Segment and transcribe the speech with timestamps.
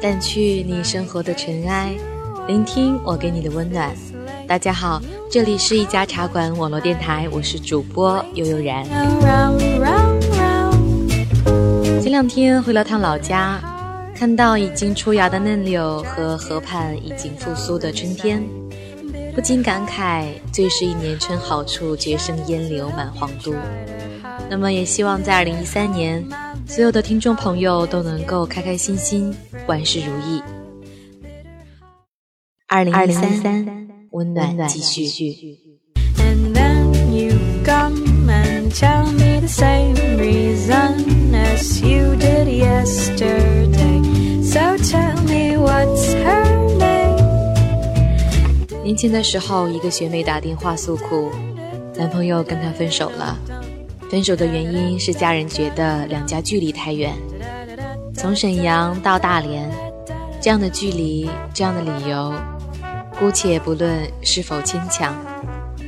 [0.00, 1.92] 掸去你生活的尘埃，
[2.46, 3.92] 聆听我给你的温暖。
[4.46, 8.84] 大家好，这里是一家茶馆网络电台，我是主播悠悠然。
[12.00, 13.60] 前两天回了趟老家，
[14.14, 18.40] 看到已经出芽的嫩柳和河畔已经复苏的春天，
[19.34, 23.52] 不禁感慨：最是一年春好处，绝胜烟柳满皇都。
[24.48, 26.24] 那么也希望在二零一三年，
[26.68, 29.34] 所有的听众朋友都能够开开心心，
[29.66, 30.40] 万事如意。
[32.68, 35.58] 二零二三，温暖继续。
[36.18, 37.32] And then you
[37.64, 44.02] come and tell me the same reason as you did yesterday.
[44.42, 46.44] So tell me what's her
[46.76, 47.16] name?
[48.84, 51.30] 年轻的时候，一个学妹打电话诉苦，
[51.96, 53.38] 男朋友跟她分手了。
[54.10, 57.14] 分手的原因是家人觉得两家距离太远，
[58.14, 59.70] 从沈阳到大连，
[60.40, 62.32] 这样的距离，这样的理由，
[63.18, 65.14] 姑且不论是否牵强，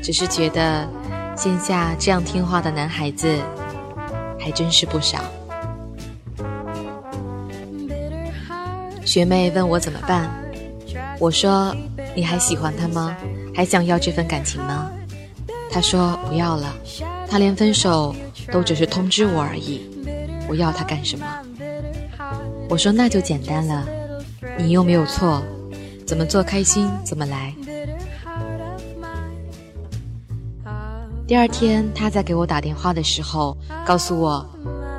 [0.02, 0.86] 只是觉得
[1.34, 3.38] 线下这样听话的男孩子
[4.38, 5.18] 还真是不少。
[9.02, 10.30] 学妹问我怎么办，
[11.18, 11.74] 我说
[12.14, 13.16] ：“你还喜欢他吗？
[13.54, 14.90] 还想要这份感情吗？”
[15.72, 16.72] 她说：“不要了，
[17.30, 18.12] 他连分手
[18.50, 19.80] 都只是通知我而已，
[20.48, 21.24] 我要他干什么？”
[22.68, 23.86] 我说：“那就简单了，
[24.58, 25.40] 你又没有错，
[26.04, 27.54] 怎么做开心怎么来。”
[31.26, 33.56] 第二天，他在给我打电话的时候
[33.86, 34.44] 告诉我：“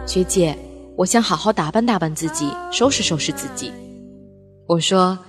[0.08, 0.58] 学姐，
[0.96, 3.74] 我想好好打扮打扮自己，收拾收拾自己。”
[4.68, 5.20] 我说：“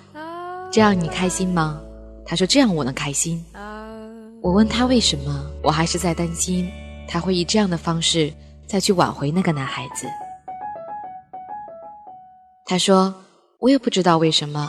[0.70, 1.80] 这样你开心吗？”
[2.24, 3.44] 他说：“这样我能开心。”
[4.40, 6.68] 我问他为什么，我还是在担心
[7.12, 8.32] 他会以这样的方式
[8.66, 10.06] 再去挽回那个男孩子。
[12.64, 13.14] 他说
[13.60, 14.66] ：“我也不知道为什么，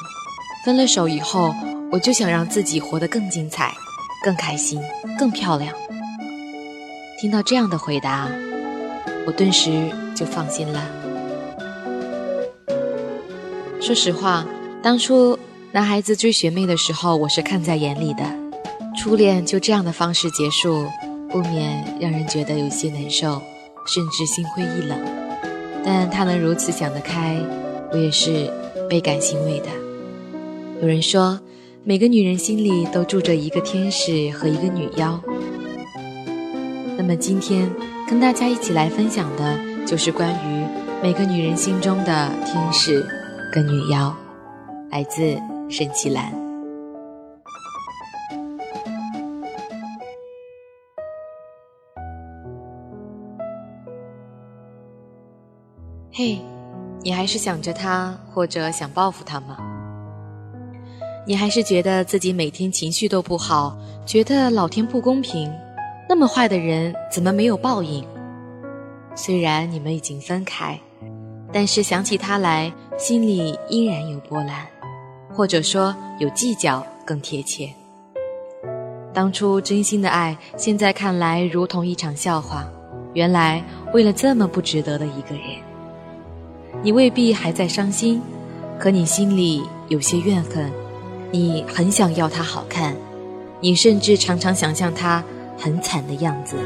[0.65, 1.55] 分了手以后，
[1.89, 3.73] 我就想让自己活得更精彩、
[4.25, 4.81] 更开心、
[5.17, 5.73] 更漂亮。”
[7.17, 8.27] 听到这样的回答，
[9.25, 10.85] 我顿时就放心了。
[13.79, 14.45] 说实话，
[14.81, 15.39] 当初
[15.71, 18.25] 男孩子追学妹的时候，我是看在眼里的。
[18.97, 20.85] 初恋就这样的方式结束，
[21.33, 23.41] 不免让人觉得有些难受，
[23.87, 24.97] 甚至心灰意冷。
[25.83, 27.41] 但他能如此想得开，
[27.91, 28.47] 我也是
[28.87, 29.65] 倍感欣慰的。
[30.79, 31.39] 有人说，
[31.83, 35.19] 每个女人心里都住着一个天使和一个女妖。
[36.95, 37.67] 那么今天
[38.07, 40.63] 跟大家一起来分享的，就是关于
[41.01, 43.03] 每个女人心中的天使
[43.51, 44.15] 跟女妖，
[44.91, 45.35] 来自
[45.67, 46.42] 沈其兰。
[56.15, 56.39] 嘿，
[57.01, 59.57] 你还是想着他，或者想报复他吗？
[61.25, 63.75] 你还是觉得自己每天情绪都不好，
[64.05, 65.51] 觉得老天不公平？
[66.07, 68.05] 那么坏的人怎么没有报应？
[69.15, 70.79] 虽然你们已经分开，
[71.51, 74.67] 但是想起他来，心里依然有波澜，
[75.33, 77.67] 或者说有计较更贴切。
[79.11, 82.69] 当初真心的爱，现在看来如同一场笑话。
[83.15, 83.63] 原来
[83.95, 85.43] 为了这么不值得的一个人，
[86.83, 88.21] 你未必还在伤心，
[88.77, 90.69] 可你心里有些怨恨，
[91.31, 92.93] 你很想要他好看，
[93.61, 95.23] 你甚至常常想象他。
[95.55, 96.57] 很惨的样子。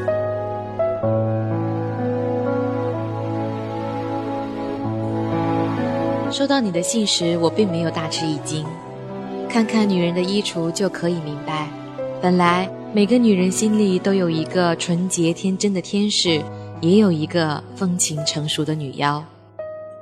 [6.32, 8.64] 收到你的信时，我并没有大吃一惊。
[9.48, 11.68] 看看女人的衣橱就可以明白，
[12.20, 16.42] 本来每个女人心里都有一个纯洁天真的天使，
[16.80, 19.22] 也有一个风情成熟的女妖，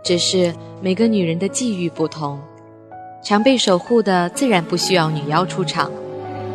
[0.06, 2.40] 只是每个女人的际遇不同。
[3.24, 5.90] 常被守护的自然不需要女妖出场，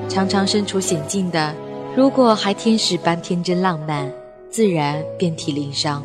[0.08, 1.54] 常常身处险境的。
[1.94, 4.10] 如果还天使般天真浪漫，
[4.50, 6.02] 自然遍体鳞伤。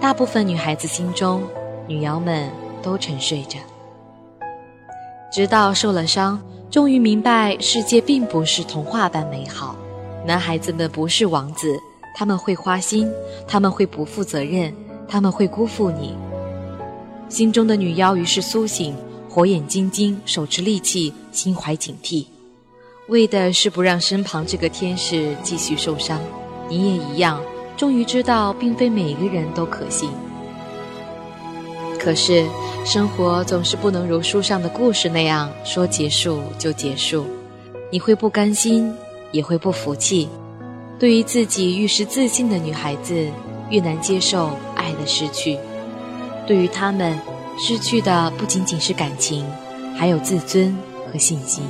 [0.00, 1.42] 大部分女孩子心中，
[1.86, 2.48] 女妖们
[2.82, 3.58] 都沉睡着，
[5.30, 6.40] 直到受了伤，
[6.70, 9.76] 终于明白世界并不是童话般美好。
[10.24, 11.78] 男孩子们不是王子，
[12.16, 13.06] 他们会花心，
[13.46, 14.74] 他们会不负责任，
[15.08, 16.16] 他们会辜负你。
[17.28, 18.94] 心中的女妖于是苏醒，
[19.28, 22.26] 火眼金睛，手持利器，心怀警惕。
[23.08, 26.20] 为的是不让身旁这个天使继续受伤，
[26.68, 27.40] 你也一样，
[27.76, 30.10] 终于知道，并非每个人都可信。
[31.98, 32.46] 可是，
[32.84, 37.24] 生活总是不能如书上的故事那样说结束就结束，
[37.90, 38.92] 你会不甘心，
[39.30, 40.28] 也会不服气。
[40.98, 43.28] 对于自己愈是自信的女孩子，
[43.70, 44.50] 越难接受
[44.82, 45.58] 爱的失去。
[46.46, 47.16] 对于他们，
[47.58, 49.46] 失去的不仅仅是感情，
[49.96, 50.76] 还有自尊
[51.06, 51.62] 和信心。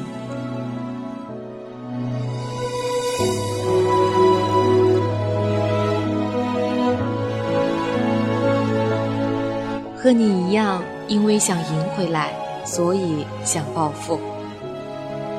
[9.95, 12.33] 和你一样，因为想赢回来，
[12.65, 14.19] 所以想报复。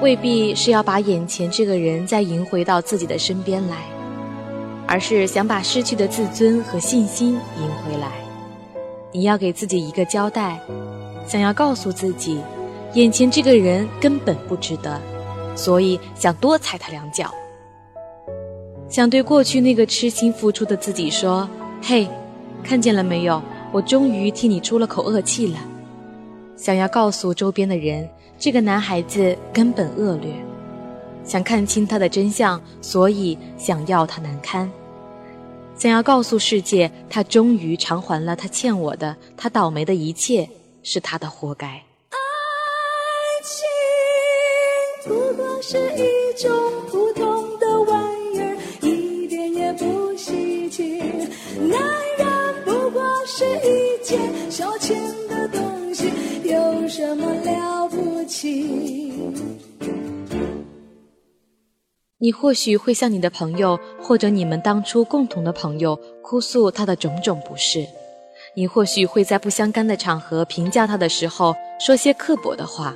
[0.01, 3.77] 未必是要把眼前这个人再赢回到自己的身边来，
[4.93, 8.11] 而是想把失去的自尊和信心赢回来。
[9.11, 10.59] 你要给自己一个交代，
[11.25, 12.39] 想要告诉自己，
[12.93, 15.01] 眼前这个人根本不值得，
[15.55, 17.33] 所以想多踩他两脚。
[18.87, 21.49] 想对过去那个痴心付出的自己说
[21.81, 22.07] ：“嘿，
[22.63, 23.41] 看见了没有？”
[23.73, 25.57] 我终于替你出了口恶气了，
[26.55, 28.07] 想要告诉周边的人，
[28.37, 30.31] 这个男孩子根本恶劣，
[31.23, 34.71] 想看清他的真相，所以想要他难堪，
[35.83, 40.49] 想要告诉世界，他终于偿还了他欠我的，他倒霉的一切
[40.81, 41.67] 是他的活该。
[41.67, 42.15] 爱
[43.43, 43.65] 情
[45.05, 46.49] 不过是一种
[46.87, 48.01] 普通的玩
[48.33, 51.01] 意儿，一点也不稀奇。
[51.59, 51.77] 男
[52.17, 54.17] 人不过是一件
[54.49, 54.95] 消遣
[55.27, 56.09] 的东西，
[56.45, 59.11] 有什么了不起？
[62.19, 67.87] 你或许会向你的朋友，或者你们当初共同的朋友哭诉他的种种不是；
[68.53, 72.93] 你或许会在不相干的场合评价他的时候说些刻薄的话；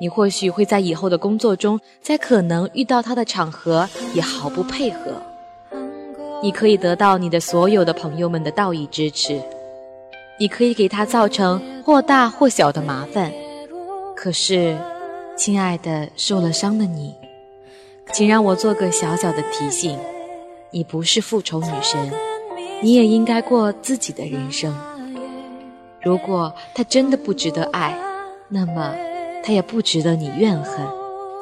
[0.00, 5.22] 你或许会在以后的工作中，在可能遇到他的场合也毫不配合。
[6.42, 9.40] 你可以得到你的所有的朋友们的道义支持，
[10.40, 13.30] 你可以给他造成或大或小的麻烦。
[14.16, 14.76] 可是，
[15.36, 17.14] 亲爱的，受了伤的你，
[18.12, 19.96] 请让我做个小小的提醒：
[20.74, 22.10] 你不是复仇女神，
[22.82, 24.74] 你也应该过自己的人生。
[26.00, 27.94] 如果他真的不值得爱，
[28.48, 28.94] 那么
[29.44, 30.88] 他也不值得你怨恨。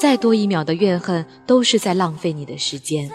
[0.00, 3.08] 再多一秒的怨恨，都是在浪费你的时间。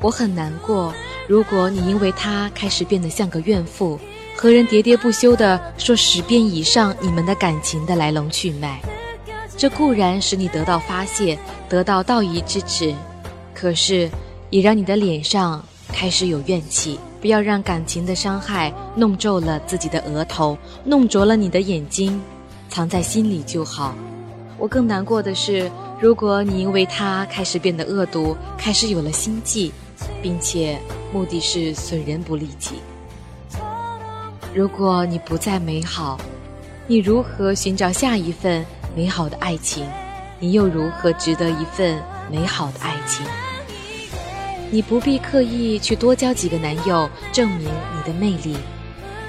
[0.00, 0.94] 我很难过，
[1.26, 3.98] 如果你因为他开始变得像个怨妇，
[4.36, 8.78] 和人喋喋不休地说十遍以上你们的感情的来龙去脉，
[9.56, 12.94] 这固然使你得到发泄，得到道义支持，
[13.54, 14.10] 可是
[14.50, 16.98] 也让你的脸上开始有怨气。
[17.22, 22.20] 不要让感情的伤害弄皱了自己的额头，弄浊了你的眼睛，
[22.68, 23.94] 藏在心里就好。
[24.58, 29.72] 我更难过的是，如果你因为他开始变得恶毒，开始有了心计。
[30.20, 30.78] 并且
[31.14, 32.80] 目的是损人不利己。
[34.52, 36.18] 如果你不再美好，
[36.88, 38.66] 你如何寻找下一份
[38.96, 39.86] 美好的爱情？
[40.40, 43.24] 你又如何值得一份美好的爱情？
[44.72, 48.56] 你不必刻意去多交几个男友，证明你的魅力。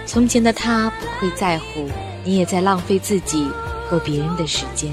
[0.07, 1.87] 从前的他不会在乎，
[2.23, 3.47] 你也在浪费自己
[3.87, 4.91] 和别人的时间。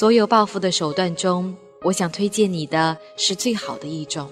[0.00, 4.26] 所有报复的手段中，我想推荐你的是最好的一种。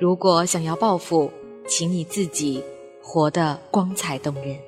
[0.00, 1.30] 如果想要报复，
[1.68, 2.60] 请你自己
[3.00, 4.58] 活得光彩动人，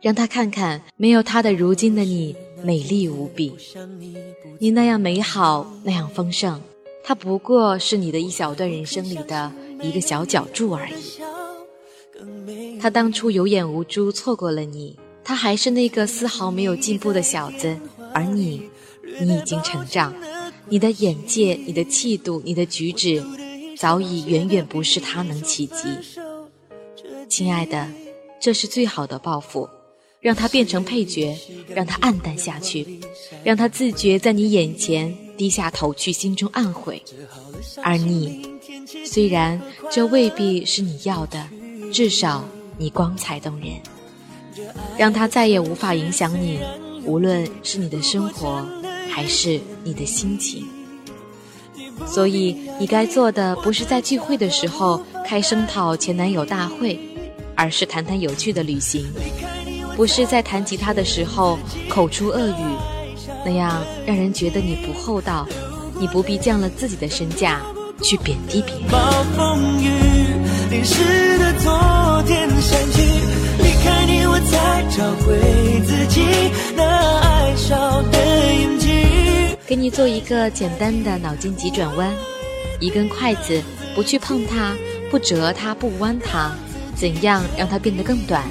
[0.00, 3.54] 让他看看没有他的如今的你美丽无比。
[4.58, 6.58] 你那样美好，那样丰盛，
[7.04, 11.20] 他不过是你的一小段人生里的一个小角柱而已。
[12.80, 17.78] 他当初有眼无珠，错过了你，他还是那个丝毫没有进步的小子。
[18.12, 18.62] 而你，
[19.20, 20.14] 你已经成长，
[20.68, 23.22] 你的眼界、你的气度、你的举止，
[23.76, 25.74] 早已远远不是他能企及。
[27.28, 27.88] 亲爱的，
[28.40, 29.68] 这是最好的报复，
[30.20, 31.36] 让他变成配角，
[31.68, 33.00] 让他黯淡下去，
[33.44, 37.02] 让他自觉在你眼前低下头去，心中暗悔。
[37.82, 38.46] 而你，
[39.06, 41.48] 虽然这未必是你要的，
[41.92, 42.44] 至少
[42.76, 43.70] 你光彩动人，
[44.98, 46.58] 让他再也无法影响你。
[47.10, 48.64] 无论是你的生活，
[49.10, 50.64] 还是你的心情，
[52.06, 56.96] 所以你该做的不是在聚会的时候开声讨前男友大会，
[57.56, 59.02] 而是谈谈有趣的旅行；
[59.96, 62.64] 不是在弹吉他的时候口出恶语，
[63.44, 65.44] 那样让人觉得你不厚道。
[65.98, 67.60] 你不必降了自己的身价
[68.02, 68.88] 去贬低别人。
[68.90, 68.98] 暴
[69.36, 69.90] 风雨
[70.70, 73.02] 淋湿的昨天想起
[73.58, 75.36] 离开你我才找回
[79.70, 82.12] 给你做一个简单的脑筋急转弯。
[82.80, 83.62] 一根筷子
[83.94, 84.76] 不去碰它
[85.08, 86.50] 不折它不弯它
[86.96, 88.42] 怎样让它变得更短？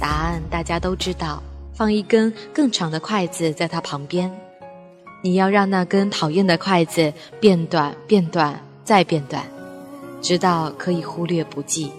[0.00, 1.40] 答案大家都知道
[1.74, 4.28] 放一根更长的筷子在它旁边。
[5.22, 9.44] 你要让那根讨厌的筷子变短，变短，再变短，
[10.20, 11.92] 直到可以忽略不计。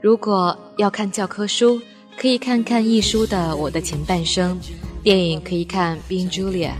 [0.00, 1.82] 如果要看教科书，
[2.16, 4.56] 可以看看一书的《我的前半生》，
[5.02, 6.72] 电影可以看《冰朱丽叶》，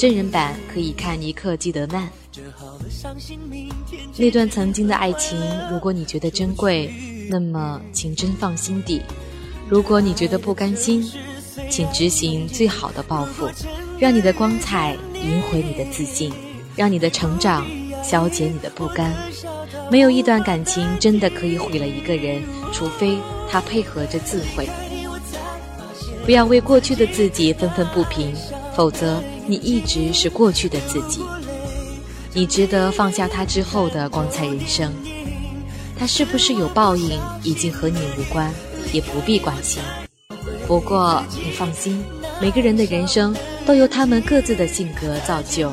[0.00, 2.06] 真人版可以看《尼克基德曼》。
[4.16, 5.36] 那段曾经的爱情，
[5.68, 6.94] 如果你觉得珍贵，
[7.28, 9.00] 那么请珍放心底；
[9.68, 11.04] 如果你觉得不甘心，
[11.68, 13.48] 请执行最好的报复。
[13.98, 16.32] 让你的光彩赢回你的自信，
[16.76, 17.66] 让你的成长
[18.04, 19.12] 消解你的不甘。
[19.90, 22.40] 没有一段感情真的可以毁了一个人，
[22.72, 23.18] 除非
[23.50, 24.68] 他配合着自毁。
[26.28, 28.34] 不要为过去的自己愤愤不平，
[28.76, 31.22] 否则你一直是过去的自己。
[32.34, 34.92] 你值得放下他之后的光彩人生。
[35.98, 38.52] 他是不是有报应，已经和你无关，
[38.92, 39.80] 也不必关心。
[40.66, 42.04] 不过你放心。
[42.42, 45.72] 每个人的人生都由他们各自的性格造就。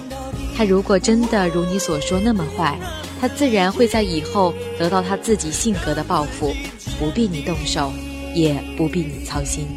[0.56, 2.80] 他如果真的如你所说那么坏，
[3.20, 6.56] 他自然会在以后得到他自己性格的报复，
[6.98, 7.92] 不必你动手，
[8.34, 9.68] 也不必你操心。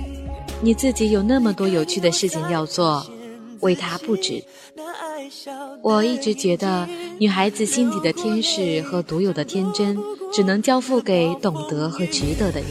[0.60, 3.06] 你自己有那么多有趣的事情要做，
[3.60, 4.42] 为他不止。
[5.82, 6.88] 我一直觉得，
[7.18, 9.96] 女孩子心底的天使和独有的天真，
[10.32, 12.70] 只能交付给懂得和值得的人。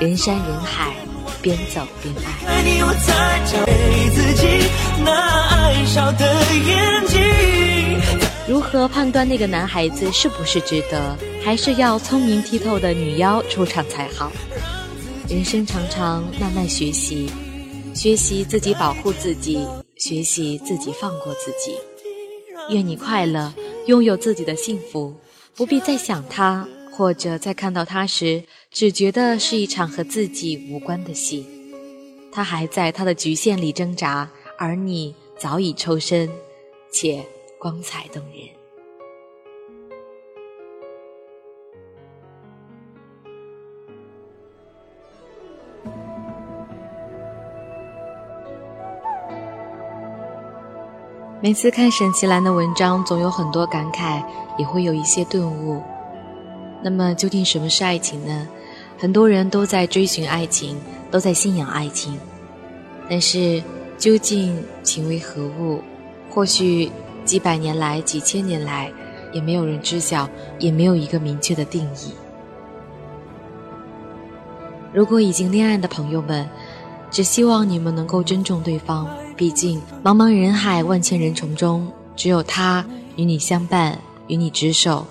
[0.00, 0.94] 人山人海。
[1.42, 2.64] 边走边爱。
[8.48, 11.14] 如何判断那个男孩子是不是值得？
[11.44, 14.32] 还是要聪明剔透的女妖出场才好。
[15.26, 17.30] 人生常常，慢慢学习，
[17.94, 19.66] 学习自己保护自己，
[19.96, 21.74] 学习自己放过自己。
[22.68, 23.52] 愿你快乐，
[23.86, 25.14] 拥有自己的幸福，
[25.56, 26.68] 不必再想他。
[26.92, 28.40] 或者在看到他时，
[28.70, 31.44] 只觉得是一场和自己无关的戏，
[32.30, 36.30] 他还在他的局限里挣扎，而你早已抽身，
[36.92, 37.24] 且
[37.58, 38.53] 光彩动人。
[51.44, 54.24] 每次看沈其兰的文章，总有很多感慨，
[54.56, 55.82] 也会有一些顿悟。
[56.82, 58.48] 那么究竟什么是爱情呢？
[58.98, 62.18] 很多人都在追寻爱情，都在信仰爱情，
[63.10, 63.62] 但是
[63.98, 65.82] 究竟情为何物？
[66.30, 66.90] 或许
[67.26, 68.90] 几百年来、几千年来，
[69.30, 70.26] 也没有人知晓，
[70.58, 72.14] 也没有一个明确的定义。
[74.94, 76.48] 如果已经恋爱的朋友们，
[77.10, 82.84] 只希望你们能够尊重对方，毕竟茫茫人海、万千人丛中，只有他
[83.16, 83.98] 与你相伴，
[84.28, 85.06] 与你执手。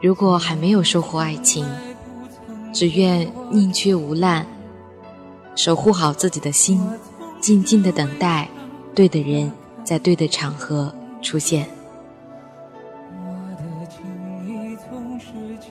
[0.00, 1.66] 如果还没有收获爱情，
[2.72, 4.46] 只愿宁缺毋滥，
[5.54, 6.80] 守护好自己的心，
[7.40, 8.48] 静静的等待
[8.94, 9.50] 对的人
[9.84, 11.68] 在对的场合出现。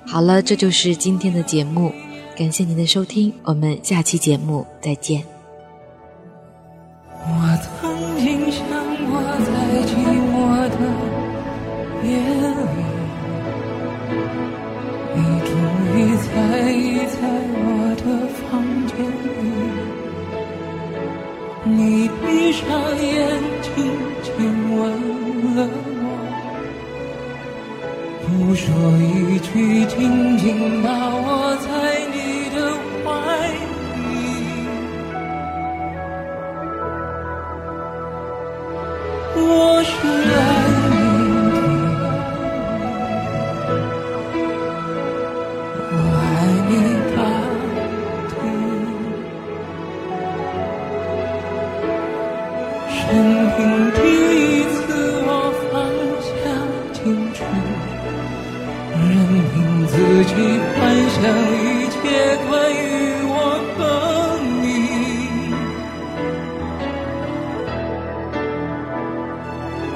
[0.06, 1.92] 好了，这就是今天的节目，
[2.36, 5.39] 感谢您的收听，我们下期节目再见。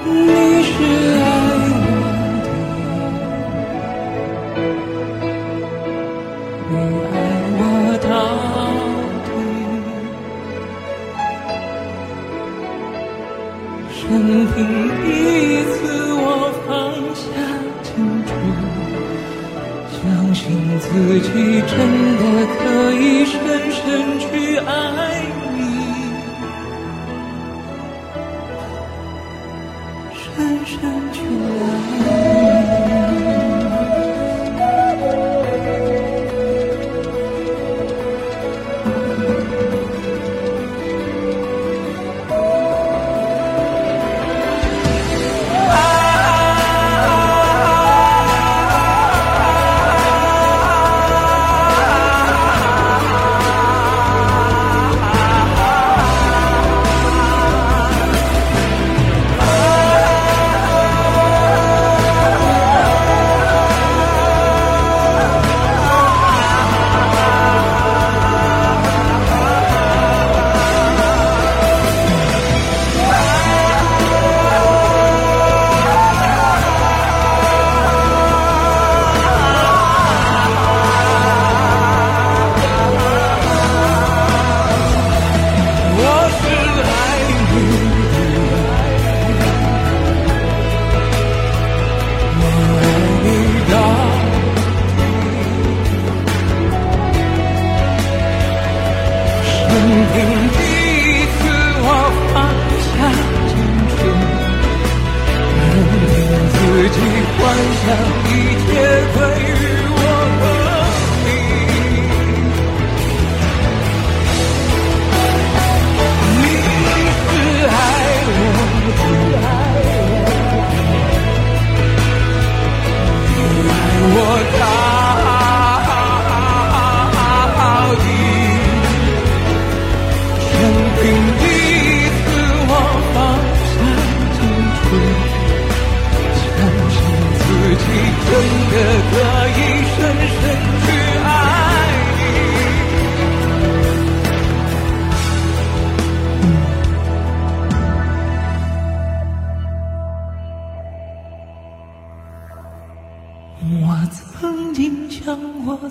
[0.06, 0.43] 你是。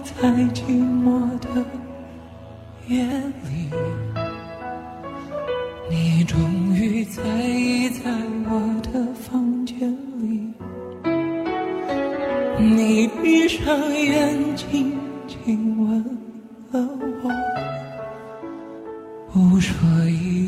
[0.05, 0.63] 在寂
[1.05, 1.65] 寞的
[2.89, 3.71] 夜里
[5.89, 8.11] 你终于在意在
[8.47, 9.79] 我的房间
[10.19, 10.53] 里
[12.59, 14.93] 你闭上眼睛
[15.29, 16.05] 亲吻
[16.73, 16.89] 了
[17.23, 17.31] 我
[19.33, 20.42] 不说一